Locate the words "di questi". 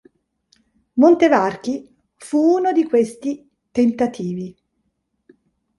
2.71-3.47